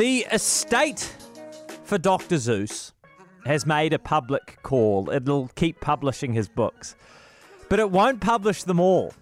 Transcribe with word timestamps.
The 0.00 0.24
estate 0.32 1.14
for 1.84 1.98
Dr. 1.98 2.36
Seuss 2.36 2.92
has 3.44 3.66
made 3.66 3.92
a 3.92 3.98
public 3.98 4.56
call. 4.62 5.10
It'll 5.10 5.48
keep 5.48 5.78
publishing 5.78 6.32
his 6.32 6.48
books, 6.48 6.96
but 7.68 7.78
it 7.78 7.90
won't 7.90 8.18
publish 8.22 8.62
them 8.62 8.80
all. 8.80 9.12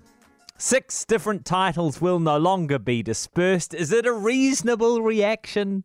Six 0.56 1.04
different 1.04 1.45
titles 1.45 2.01
will 2.01 2.21
no 2.21 2.38
longer 2.38 2.79
be 2.79 3.03
dispersed. 3.03 3.75
Is 3.75 3.91
it 3.91 4.06
a 4.06 4.12
reasonable 4.12 5.03
reaction 5.03 5.83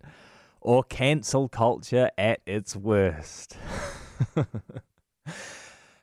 or 0.61 0.83
cancel 0.83 1.49
culture 1.49 2.11
at 2.15 2.41
its 2.45 2.75
worst? 2.75 3.57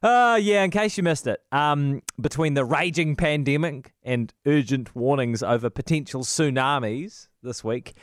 Uh, 0.03 0.37
yeah, 0.43 0.65
in 0.65 0.73
case 0.73 0.97
you 0.97 1.05
missed 1.05 1.29
it, 1.29 1.41
um, 1.53 2.03
between 2.21 2.55
the 2.55 2.65
raging 2.65 3.15
pandemic 3.15 3.93
and 4.03 4.35
urgent 4.47 4.97
warnings 4.97 5.45
over 5.45 5.71
potential 5.71 6.25
tsunamis 6.25 7.29
this 7.41 7.63
week, 7.63 7.95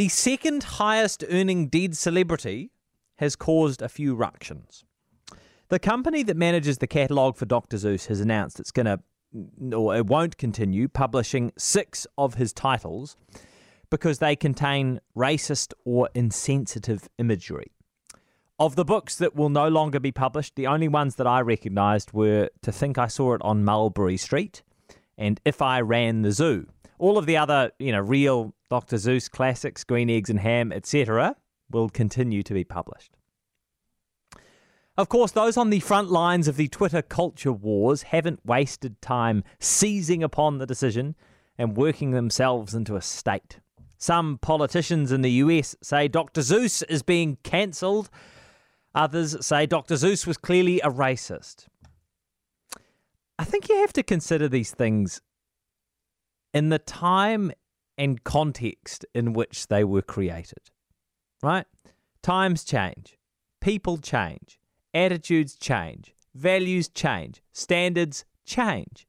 the 0.00 0.08
second 0.08 0.62
highest 0.62 1.22
earning 1.28 1.68
dead 1.68 1.94
celebrity 1.94 2.70
has 3.16 3.36
caused 3.36 3.82
a 3.82 3.88
few 3.90 4.14
ructions. 4.14 4.82
The 5.68 5.78
company 5.78 6.22
that 6.22 6.38
manages 6.38 6.78
the 6.78 6.86
catalogue 6.86 7.36
for 7.36 7.44
Dr. 7.44 7.76
Seuss 7.76 8.06
has 8.06 8.18
announced 8.18 8.58
it's 8.58 8.70
going 8.70 8.86
to, 8.86 9.76
or 9.76 9.94
it 9.94 10.06
won't 10.06 10.38
continue, 10.38 10.88
publishing 10.88 11.52
six 11.58 12.06
of 12.16 12.36
his 12.36 12.54
titles 12.54 13.14
because 13.90 14.20
they 14.20 14.34
contain 14.34 15.00
racist 15.14 15.74
or 15.84 16.08
insensitive 16.14 17.06
imagery. 17.18 17.70
Of 18.58 18.76
the 18.76 18.86
books 18.86 19.16
that 19.16 19.36
will 19.36 19.50
no 19.50 19.68
longer 19.68 20.00
be 20.00 20.12
published, 20.12 20.56
the 20.56 20.66
only 20.66 20.88
ones 20.88 21.16
that 21.16 21.26
I 21.26 21.42
recognised 21.42 22.14
were 22.14 22.48
To 22.62 22.72
Think 22.72 22.96
I 22.96 23.08
Saw 23.08 23.34
It 23.34 23.42
on 23.42 23.66
Mulberry 23.66 24.16
Street 24.16 24.62
and 25.18 25.42
If 25.44 25.60
I 25.60 25.78
Ran 25.82 26.22
the 26.22 26.32
Zoo. 26.32 26.68
All 27.00 27.18
of 27.18 27.26
the 27.26 27.36
other, 27.36 27.72
you 27.78 27.92
know, 27.92 28.00
real 28.00 28.54
Dr. 28.68 28.96
Seuss 28.96 29.30
classics, 29.30 29.84
Green 29.84 30.10
Eggs 30.10 30.30
and 30.30 30.40
Ham, 30.40 30.72
etc., 30.72 31.36
will 31.70 31.88
continue 31.88 32.42
to 32.42 32.54
be 32.54 32.64
published. 32.64 33.16
Of 34.96 35.08
course, 35.08 35.32
those 35.32 35.56
on 35.56 35.70
the 35.70 35.80
front 35.80 36.10
lines 36.10 36.46
of 36.46 36.56
the 36.56 36.68
Twitter 36.68 37.00
culture 37.00 37.52
wars 37.52 38.02
haven't 38.02 38.44
wasted 38.44 39.00
time 39.00 39.44
seizing 39.58 40.22
upon 40.22 40.58
the 40.58 40.66
decision 40.66 41.16
and 41.56 41.76
working 41.76 42.10
themselves 42.10 42.74
into 42.74 42.96
a 42.96 43.00
state. 43.00 43.60
Some 43.96 44.38
politicians 44.38 45.10
in 45.10 45.22
the 45.22 45.30
US 45.32 45.74
say 45.82 46.06
Dr. 46.06 46.42
Seuss 46.42 46.82
is 46.88 47.02
being 47.02 47.38
cancelled 47.42 48.10
Others 48.94 49.44
say 49.44 49.66
Dr. 49.66 49.94
Seuss 49.94 50.26
was 50.26 50.36
clearly 50.36 50.80
a 50.80 50.90
racist. 50.90 51.66
I 53.38 53.44
think 53.44 53.68
you 53.68 53.76
have 53.76 53.92
to 53.94 54.02
consider 54.02 54.48
these 54.48 54.72
things 54.72 55.20
in 56.52 56.68
the 56.68 56.78
time 56.78 57.52
and 57.96 58.22
context 58.24 59.04
in 59.14 59.32
which 59.32 59.68
they 59.68 59.84
were 59.84 60.02
created, 60.02 60.70
right? 61.42 61.66
Times 62.22 62.64
change, 62.64 63.18
people 63.60 63.98
change, 63.98 64.60
attitudes 64.94 65.54
change, 65.56 66.14
values 66.34 66.88
change, 66.88 67.42
standards 67.52 68.24
change. 68.44 69.06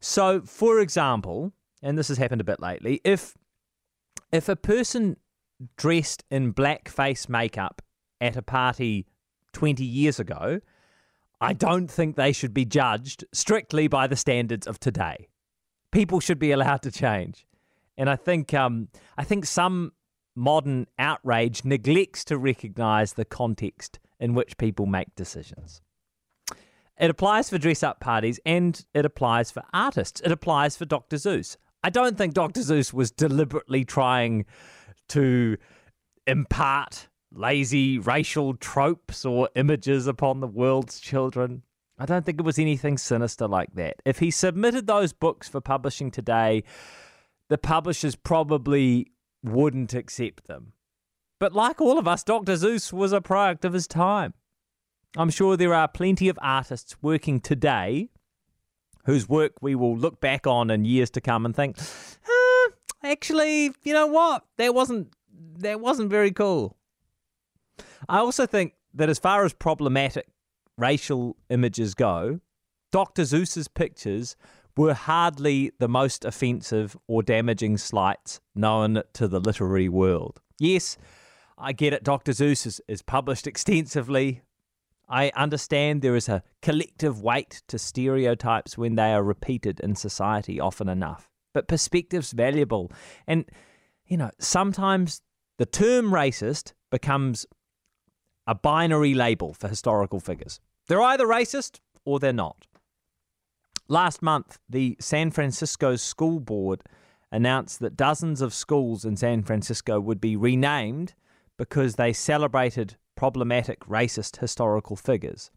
So, 0.00 0.40
for 0.42 0.80
example, 0.80 1.52
and 1.82 1.96
this 1.96 2.08
has 2.08 2.18
happened 2.18 2.40
a 2.40 2.44
bit 2.44 2.60
lately, 2.60 3.00
if 3.04 3.34
if 4.32 4.48
a 4.48 4.56
person 4.56 5.16
dressed 5.76 6.24
in 6.30 6.52
blackface 6.52 7.28
makeup 7.28 7.82
at 8.20 8.36
a 8.36 8.42
party 8.42 9.06
20 9.52 9.84
years 9.84 10.20
ago, 10.20 10.60
I 11.40 11.52
don't 11.52 11.90
think 11.90 12.16
they 12.16 12.32
should 12.32 12.52
be 12.52 12.64
judged 12.64 13.24
strictly 13.32 13.88
by 13.88 14.06
the 14.06 14.16
standards 14.16 14.66
of 14.66 14.78
today. 14.80 15.28
People 15.90 16.20
should 16.20 16.38
be 16.38 16.50
allowed 16.50 16.82
to 16.82 16.90
change. 16.90 17.46
And 17.96 18.08
I 18.08 18.16
think 18.16 18.54
um, 18.54 18.88
I 19.16 19.24
think 19.24 19.44
some 19.44 19.92
modern 20.36 20.86
outrage 20.98 21.64
neglects 21.64 22.24
to 22.26 22.38
recognize 22.38 23.14
the 23.14 23.24
context 23.24 23.98
in 24.20 24.34
which 24.34 24.56
people 24.56 24.86
make 24.86 25.14
decisions. 25.16 25.82
It 26.98 27.10
applies 27.10 27.50
for 27.50 27.58
dress 27.58 27.82
up 27.82 28.00
parties 28.00 28.40
and 28.44 28.84
it 28.94 29.04
applies 29.04 29.50
for 29.50 29.62
artists. 29.72 30.20
It 30.20 30.32
applies 30.32 30.76
for 30.76 30.84
Dr. 30.84 31.16
Seuss. 31.16 31.56
I 31.82 31.90
don't 31.90 32.18
think 32.18 32.34
Dr. 32.34 32.60
Seuss 32.60 32.92
was 32.92 33.10
deliberately 33.10 33.84
trying 33.84 34.46
to 35.08 35.56
impart 36.26 37.08
lazy 37.32 37.98
racial 37.98 38.54
tropes 38.54 39.24
or 39.24 39.48
images 39.54 40.06
upon 40.06 40.40
the 40.40 40.46
world's 40.46 40.98
children. 40.98 41.62
I 41.98 42.06
don't 42.06 42.24
think 42.24 42.38
it 42.38 42.44
was 42.44 42.58
anything 42.58 42.96
sinister 42.96 43.48
like 43.48 43.74
that. 43.74 43.96
If 44.04 44.20
he 44.20 44.30
submitted 44.30 44.86
those 44.86 45.12
books 45.12 45.48
for 45.48 45.60
publishing 45.60 46.10
today, 46.10 46.62
the 47.48 47.58
publishers 47.58 48.14
probably 48.14 49.10
wouldn't 49.42 49.94
accept 49.94 50.46
them. 50.46 50.72
But 51.40 51.52
like 51.52 51.80
all 51.80 51.98
of 51.98 52.06
us, 52.06 52.22
Dr. 52.22 52.54
Seuss 52.54 52.92
was 52.92 53.12
a 53.12 53.20
product 53.20 53.64
of 53.64 53.72
his 53.72 53.86
time. 53.86 54.34
I'm 55.16 55.30
sure 55.30 55.56
there 55.56 55.74
are 55.74 55.88
plenty 55.88 56.28
of 56.28 56.38
artists 56.42 56.96
working 57.02 57.40
today 57.40 58.10
whose 59.04 59.28
work 59.28 59.54
we 59.60 59.74
will 59.74 59.96
look 59.96 60.20
back 60.20 60.46
on 60.46 60.70
in 60.70 60.84
years 60.84 61.10
to 61.10 61.20
come 61.20 61.46
and 61.46 61.56
think, 61.56 61.76
ah, 62.28 62.68
actually, 63.02 63.72
you 63.82 63.92
know 63.92 64.06
what? 64.06 64.44
That 64.58 64.74
wasn't 64.74 65.12
that 65.60 65.80
wasn't 65.80 66.10
very 66.10 66.30
cool. 66.30 66.76
I 68.08 68.18
also 68.18 68.46
think 68.46 68.74
that 68.94 69.08
as 69.08 69.18
far 69.18 69.44
as 69.44 69.52
problematic 69.52 70.28
racial 70.78 71.36
images 71.50 71.94
go, 71.94 72.40
Dr. 72.90 73.22
Seuss's 73.22 73.68
pictures 73.68 74.36
were 74.76 74.94
hardly 74.94 75.72
the 75.78 75.88
most 75.88 76.24
offensive 76.24 76.96
or 77.06 77.22
damaging 77.22 77.76
slights 77.76 78.40
known 78.54 79.02
to 79.12 79.28
the 79.28 79.40
literary 79.40 79.88
world. 79.88 80.40
Yes, 80.58 80.96
I 81.58 81.72
get 81.72 81.92
it, 81.92 82.04
Dr. 82.04 82.32
Seuss 82.32 82.64
is, 82.66 82.80
is 82.88 83.02
published 83.02 83.46
extensively. 83.46 84.42
I 85.08 85.32
understand 85.34 86.00
there 86.00 86.16
is 86.16 86.28
a 86.28 86.42
collective 86.62 87.22
weight 87.22 87.62
to 87.68 87.78
stereotypes 87.78 88.78
when 88.78 88.94
they 88.94 89.12
are 89.12 89.22
repeated 89.22 89.80
in 89.80 89.96
society 89.96 90.60
often 90.60 90.88
enough. 90.88 91.28
But 91.54 91.66
perspective's 91.66 92.32
valuable. 92.32 92.92
And, 93.26 93.46
you 94.06 94.16
know, 94.16 94.30
sometimes 94.38 95.22
the 95.56 95.66
term 95.66 96.12
racist 96.12 96.72
becomes 96.90 97.46
a 98.46 98.54
binary 98.54 99.14
label 99.14 99.54
for 99.54 99.68
historical 99.68 100.20
figures. 100.20 100.60
They're 100.88 101.02
either 101.02 101.26
racist 101.26 101.80
or 102.04 102.18
they're 102.18 102.32
not. 102.32 102.66
Last 103.88 104.20
month, 104.20 104.58
the 104.68 104.96
San 105.00 105.30
Francisco 105.30 105.96
School 105.96 106.40
Board 106.40 106.82
announced 107.30 107.80
that 107.80 107.96
dozens 107.96 108.40
of 108.40 108.54
schools 108.54 109.04
in 109.04 109.16
San 109.16 109.42
Francisco 109.42 110.00
would 110.00 110.20
be 110.20 110.36
renamed 110.36 111.14
because 111.56 111.94
they 111.94 112.12
celebrated 112.12 112.96
problematic 113.16 113.80
racist 113.80 114.38
historical 114.38 114.96
figures. 114.96 115.50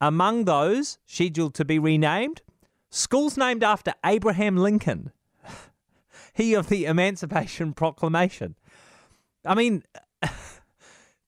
Among 0.00 0.44
those 0.44 0.98
scheduled 1.06 1.54
to 1.54 1.64
be 1.64 1.78
renamed, 1.78 2.42
schools 2.90 3.36
named 3.36 3.64
after 3.64 3.94
Abraham 4.04 4.56
Lincoln, 4.56 5.12
he 6.34 6.54
of 6.54 6.68
the 6.68 6.84
Emancipation 6.84 7.72
Proclamation. 7.72 8.54
I 9.44 9.54
mean, 9.54 9.82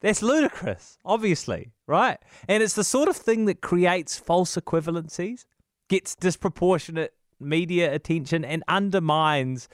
that's 0.02 0.22
ludicrous, 0.22 0.98
obviously, 1.04 1.72
right? 1.86 2.18
And 2.48 2.62
it's 2.62 2.74
the 2.74 2.84
sort 2.84 3.08
of 3.08 3.16
thing 3.16 3.46
that 3.46 3.60
creates 3.60 4.18
false 4.18 4.56
equivalencies, 4.56 5.46
gets 5.88 6.14
disproportionate 6.14 7.14
media 7.40 7.94
attention, 7.94 8.44
and 8.44 8.62
undermines 8.68 9.68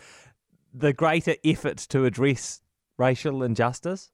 the 0.72 0.92
greater 0.92 1.34
effort 1.44 1.78
to 1.78 2.04
address 2.04 2.60
racial 2.98 3.42
injustice. 3.42 4.10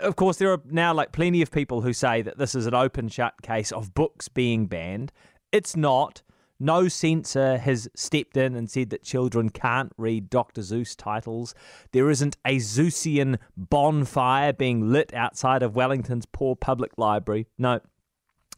Of 0.00 0.16
course, 0.16 0.38
there 0.38 0.52
are 0.52 0.60
now 0.68 0.92
like 0.92 1.12
plenty 1.12 1.42
of 1.42 1.52
people 1.52 1.82
who 1.82 1.92
say 1.92 2.20
that 2.22 2.38
this 2.38 2.56
is 2.56 2.66
an 2.66 2.74
open 2.74 3.08
shut 3.08 3.40
case 3.42 3.70
of 3.70 3.94
books 3.94 4.28
being 4.28 4.66
banned. 4.66 5.12
It's 5.52 5.76
not. 5.76 6.22
No 6.58 6.88
censor 6.88 7.58
has 7.58 7.88
stepped 7.94 8.36
in 8.36 8.54
and 8.54 8.70
said 8.70 8.90
that 8.90 9.02
children 9.02 9.50
can't 9.50 9.92
read 9.98 10.30
Dr. 10.30 10.62
Seuss 10.62 10.96
titles. 10.96 11.54
There 11.92 12.08
isn't 12.08 12.36
a 12.44 12.56
Seussian 12.56 13.38
bonfire 13.56 14.52
being 14.52 14.90
lit 14.90 15.12
outside 15.12 15.62
of 15.62 15.76
Wellington's 15.76 16.26
poor 16.26 16.56
public 16.56 16.92
library. 16.96 17.46
No. 17.58 17.80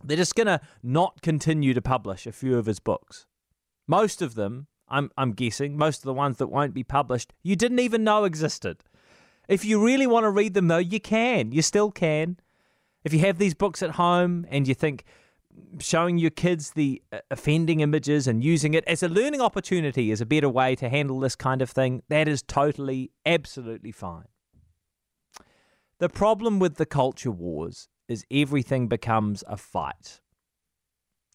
They're 0.03 0.17
just 0.17 0.37
going 0.37 0.47
to 0.47 0.61
not 0.81 1.23
continue 1.23 1.75
to 1.75 1.83
publish 1.83 2.27
a 2.27 2.33
few 2.33 2.57
of 2.57 2.67
his 2.67 2.79
books. 2.79 3.27
Most 3.89 4.23
of 4.23 4.37
them, 4.37 4.69
I'm, 4.89 5.11
I'm 5.17 5.33
guessing, 5.33 5.77
most 5.77 5.99
of 5.99 6.05
the 6.05 6.15
ones 6.15 6.37
that 6.37 6.47
won't 6.47 6.75
be 6.75 6.85
published, 6.85 7.33
you 7.43 7.57
didn't 7.57 7.81
even 7.81 8.05
know 8.05 8.25
existed. 8.25 8.85
If 9.49 9.65
you 9.65 9.85
really 9.85 10.07
want 10.07 10.25
to 10.25 10.31
read 10.31 10.55
them, 10.55 10.69
though, 10.69 10.79
you 10.79 11.01
can. 11.01 11.51
You 11.51 11.63
still 11.63 11.91
can. 11.91 12.39
If 13.03 13.13
you 13.13 13.21
have 13.21 13.39
these 13.39 13.55
books 13.55 13.83
at 13.83 13.93
home 13.93 14.47
and 14.51 14.69
you 14.69 14.75
think, 14.75 15.05
showing 15.81 16.19
your 16.19 16.31
kids 16.31 16.73
the 16.73 17.03
uh, 17.13 17.19
offending 17.31 17.81
images 17.81 18.27
and 18.27 18.43
using 18.43 18.75
it 18.75 18.85
as 18.87 19.03
a 19.03 19.09
learning 19.09 19.41
opportunity 19.41 20.11
is 20.11 20.21
a 20.21 20.27
better 20.27 20.49
way 20.49 20.75
to 20.77 20.89
handle 20.89 21.21
this 21.21 21.37
kind 21.37 21.63
of 21.63 21.71
thing, 21.71 22.03
that 22.09 22.29
is 22.29 22.43
totally, 22.43 23.11
absolutely 23.25 23.93
fine. 23.93 24.27
The 25.99 26.09
problem 26.09 26.59
with 26.59 26.77
the 26.77 26.87
culture 26.87 27.31
wars 27.31 27.89
is 28.09 28.25
everything 28.31 28.89
becomes 28.89 29.45
a 29.47 29.57
fight. 29.57 30.21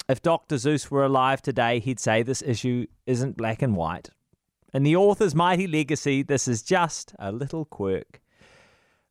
If 0.09 0.21
Dr. 0.21 0.55
Seuss 0.55 0.89
were 0.89 1.03
alive 1.03 1.41
today, 1.41 1.79
he'd 1.79 1.99
say 1.99 2.23
this 2.23 2.41
issue 2.41 2.87
isn't 3.05 3.37
black 3.37 3.61
and 3.61 3.75
white. 3.75 4.09
In 4.73 4.83
the 4.83 4.95
author's 4.95 5.35
mighty 5.35 5.67
legacy, 5.67 6.23
this 6.23 6.47
is 6.47 6.63
just 6.63 7.13
a 7.19 7.31
little 7.31 7.63
quirk, 7.63 8.21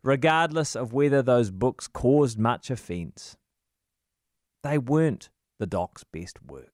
regardless 0.03 0.75
of 0.75 0.93
whether 0.93 1.23
those 1.23 1.50
books 1.50 1.87
caused 1.87 2.38
much 2.38 2.70
offence. 2.70 3.37
They 4.62 4.79
weren't 4.79 5.29
the 5.59 5.67
doc's 5.67 6.05
best 6.05 6.43
work. 6.43 6.71